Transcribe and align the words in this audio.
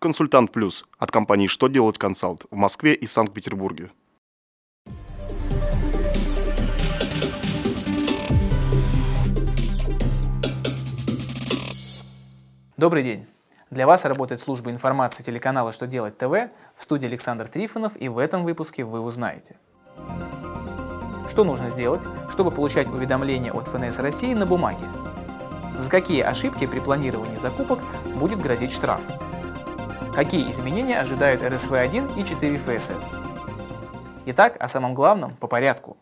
Консультант 0.00 0.52
Плюс 0.52 0.84
от 0.96 1.10
компании 1.10 1.48
«Что 1.48 1.66
делать 1.66 1.98
консалт» 1.98 2.44
в 2.52 2.54
Москве 2.54 2.94
и 2.94 3.08
Санкт-Петербурге. 3.08 3.90
Добрый 12.76 13.02
день! 13.02 13.26
Для 13.70 13.88
вас 13.88 14.04
работает 14.04 14.40
служба 14.40 14.70
информации 14.70 15.24
телеканала 15.24 15.72
«Что 15.72 15.88
делать 15.88 16.16
ТВ» 16.16 16.30
в 16.76 16.82
студии 16.84 17.06
Александр 17.06 17.48
Трифонов, 17.48 17.96
и 17.96 18.08
в 18.08 18.18
этом 18.18 18.44
выпуске 18.44 18.84
вы 18.84 19.00
узнаете. 19.00 19.56
Что 21.28 21.42
нужно 21.42 21.70
сделать, 21.70 22.04
чтобы 22.30 22.52
получать 22.52 22.86
уведомления 22.86 23.50
от 23.52 23.66
ФНС 23.66 23.98
России 23.98 24.32
на 24.32 24.46
бумаге? 24.46 24.84
За 25.76 25.90
какие 25.90 26.22
ошибки 26.22 26.68
при 26.68 26.78
планировании 26.78 27.36
закупок 27.36 27.80
будет 28.14 28.40
грозить 28.40 28.70
штраф? 28.70 29.02
Какие 30.14 30.50
изменения 30.50 30.98
ожидают 31.00 31.42
РСВ-1 31.42 32.20
и 32.20 32.24
4 32.24 32.58
ФСС? 32.58 33.12
Итак, 34.26 34.56
о 34.58 34.68
самом 34.68 34.94
главном 34.94 35.34
по 35.36 35.46
порядку. 35.46 35.96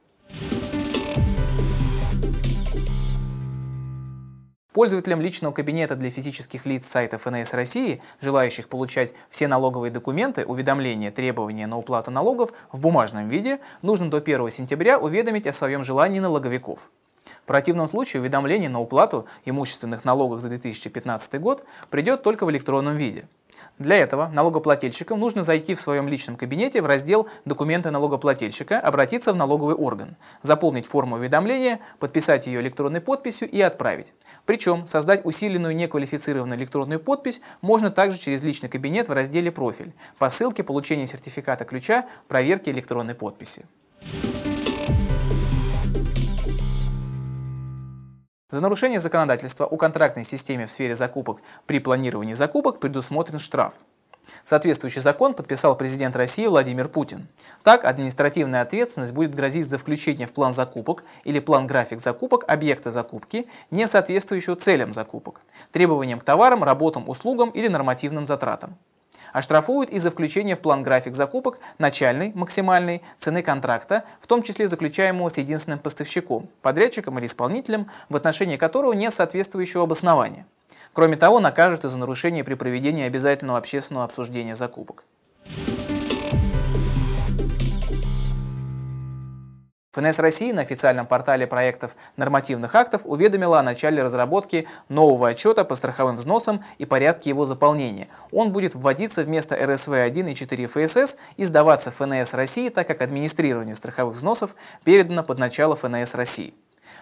Пользователям 4.72 5.20
личного 5.20 5.52
кабинета 5.52 5.96
для 5.96 6.10
физических 6.10 6.66
лиц 6.66 6.86
сайта 6.86 7.18
ФНС 7.18 7.54
России, 7.54 8.02
желающих 8.20 8.68
получать 8.68 9.12
все 9.30 9.48
налоговые 9.48 9.90
документы, 9.90 10.44
уведомления, 10.44 11.10
требования 11.10 11.66
на 11.66 11.78
уплату 11.78 12.10
налогов 12.10 12.52
в 12.72 12.78
бумажном 12.78 13.28
виде, 13.28 13.58
нужно 13.82 14.10
до 14.10 14.18
1 14.18 14.50
сентября 14.50 14.98
уведомить 14.98 15.46
о 15.46 15.52
своем 15.52 15.82
желании 15.82 16.20
налоговиков. 16.20 16.90
В 17.42 17.46
противном 17.46 17.88
случае 17.88 18.20
уведомление 18.20 18.68
на 18.68 18.80
уплату 18.80 19.26
имущественных 19.44 20.04
налогов 20.04 20.40
за 20.40 20.48
2015 20.48 21.40
год 21.40 21.64
придет 21.90 22.22
только 22.22 22.44
в 22.44 22.50
электронном 22.50 22.96
виде. 22.96 23.24
Для 23.78 23.96
этого 23.96 24.28
налогоплательщикам 24.28 25.20
нужно 25.20 25.42
зайти 25.42 25.74
в 25.74 25.80
своем 25.80 26.08
личном 26.08 26.36
кабинете 26.36 26.80
в 26.82 26.86
раздел 26.86 27.28
«Документы 27.44 27.90
налогоплательщика», 27.90 28.80
обратиться 28.80 29.32
в 29.32 29.36
налоговый 29.36 29.74
орган, 29.74 30.16
заполнить 30.42 30.86
форму 30.86 31.16
уведомления, 31.16 31.80
подписать 31.98 32.46
ее 32.46 32.60
электронной 32.60 33.00
подписью 33.00 33.50
и 33.50 33.60
отправить. 33.60 34.12
Причем 34.44 34.86
создать 34.86 35.24
усиленную 35.24 35.76
неквалифицированную 35.76 36.58
электронную 36.58 37.00
подпись 37.00 37.40
можно 37.60 37.90
также 37.90 38.18
через 38.18 38.42
личный 38.42 38.68
кабинет 38.68 39.08
в 39.08 39.12
разделе 39.12 39.52
«Профиль» 39.52 39.92
по 40.18 40.30
ссылке 40.30 40.62
получения 40.62 41.06
сертификата 41.06 41.64
ключа 41.64 42.06
проверки 42.28 42.70
электронной 42.70 43.14
подписи. 43.14 43.66
За 48.56 48.62
нарушение 48.62 49.00
законодательства 49.00 49.66
о 49.66 49.76
контрактной 49.76 50.24
системе 50.24 50.64
в 50.64 50.70
сфере 50.70 50.96
закупок 50.96 51.42
при 51.66 51.78
планировании 51.78 52.32
закупок 52.32 52.80
предусмотрен 52.80 53.38
штраф. 53.38 53.74
Соответствующий 54.44 55.02
закон 55.02 55.34
подписал 55.34 55.76
президент 55.76 56.16
России 56.16 56.46
Владимир 56.46 56.88
Путин. 56.88 57.28
Так, 57.64 57.84
административная 57.84 58.62
ответственность 58.62 59.12
будет 59.12 59.34
грозить 59.34 59.66
за 59.66 59.76
включение 59.76 60.26
в 60.26 60.32
план 60.32 60.54
закупок 60.54 61.04
или 61.24 61.38
план-график 61.38 62.00
закупок 62.00 62.44
объекта 62.48 62.90
закупки, 62.90 63.46
не 63.70 63.86
соответствующего 63.86 64.56
целям 64.56 64.94
закупок, 64.94 65.42
требованиям 65.70 66.18
к 66.18 66.24
товарам, 66.24 66.64
работам, 66.64 67.10
услугам 67.10 67.50
или 67.50 67.68
нормативным 67.68 68.24
затратам 68.24 68.78
оштрафуют 69.32 69.90
из-за 69.90 70.10
включения 70.10 70.56
в 70.56 70.60
план 70.60 70.82
график 70.82 71.14
закупок 71.14 71.58
начальной, 71.78 72.32
максимальной 72.34 73.02
цены 73.18 73.42
контракта, 73.42 74.04
в 74.20 74.26
том 74.26 74.42
числе 74.42 74.68
заключаемого 74.68 75.28
с 75.28 75.38
единственным 75.38 75.78
поставщиком, 75.78 76.48
подрядчиком 76.62 77.18
или 77.18 77.26
исполнителем, 77.26 77.90
в 78.08 78.16
отношении 78.16 78.56
которого 78.56 78.92
нет 78.92 79.14
соответствующего 79.14 79.84
обоснования. 79.84 80.46
Кроме 80.92 81.16
того, 81.16 81.40
накажут 81.40 81.84
и 81.84 81.88
за 81.88 81.98
нарушение 81.98 82.42
при 82.42 82.54
проведении 82.54 83.04
обязательного 83.04 83.58
общественного 83.58 84.06
обсуждения 84.06 84.56
закупок. 84.56 85.04
ФНС 89.96 90.18
России 90.18 90.52
на 90.52 90.60
официальном 90.60 91.06
портале 91.06 91.46
проектов 91.46 91.96
нормативных 92.18 92.74
актов 92.74 93.00
уведомила 93.06 93.60
о 93.60 93.62
начале 93.62 94.02
разработки 94.02 94.68
нового 94.90 95.28
отчета 95.28 95.64
по 95.64 95.74
страховым 95.74 96.16
взносам 96.16 96.62
и 96.76 96.84
порядке 96.84 97.30
его 97.30 97.46
заполнения. 97.46 98.08
Он 98.30 98.52
будет 98.52 98.74
вводиться 98.74 99.22
вместо 99.22 99.56
РСВ-1 99.56 100.32
и 100.32 100.34
4 100.34 100.66
ФСС 100.66 101.16
и 101.38 101.46
сдаваться 101.46 101.90
ФНС 101.90 102.34
России, 102.34 102.68
так 102.68 102.86
как 102.86 103.00
администрирование 103.00 103.74
страховых 103.74 104.16
взносов 104.16 104.54
передано 104.84 105.22
под 105.22 105.38
начало 105.38 105.76
ФНС 105.76 106.14
России. 106.14 106.52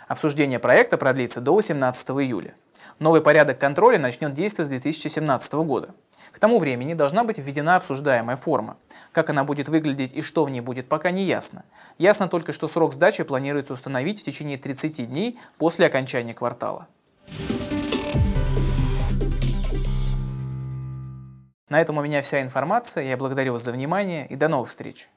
Обсуждение 0.06 0.60
проекта 0.60 0.96
продлится 0.96 1.40
до 1.40 1.52
18 1.54 2.10
июля. 2.10 2.54
Новый 3.00 3.22
порядок 3.22 3.58
контроля 3.58 3.98
начнет 3.98 4.34
действовать 4.34 4.68
с 4.68 4.70
2017 4.70 5.52
года. 5.54 5.88
К 6.34 6.40
тому 6.40 6.58
времени 6.58 6.94
должна 6.94 7.22
быть 7.22 7.38
введена 7.38 7.76
обсуждаемая 7.76 8.34
форма. 8.34 8.76
Как 9.12 9.30
она 9.30 9.44
будет 9.44 9.68
выглядеть 9.68 10.12
и 10.12 10.20
что 10.20 10.44
в 10.44 10.50
ней 10.50 10.60
будет, 10.60 10.88
пока 10.88 11.12
не 11.12 11.22
ясно. 11.22 11.64
Ясно 11.96 12.26
только, 12.26 12.52
что 12.52 12.66
срок 12.66 12.92
сдачи 12.92 13.22
планируется 13.22 13.72
установить 13.72 14.20
в 14.20 14.24
течение 14.24 14.58
30 14.58 15.08
дней 15.08 15.38
после 15.58 15.86
окончания 15.86 16.34
квартала. 16.34 16.88
На 21.68 21.80
этом 21.80 21.98
у 21.98 22.02
меня 22.02 22.20
вся 22.20 22.42
информация. 22.42 23.04
Я 23.04 23.16
благодарю 23.16 23.52
вас 23.52 23.62
за 23.62 23.70
внимание 23.70 24.26
и 24.26 24.34
до 24.34 24.48
новых 24.48 24.70
встреч. 24.70 25.08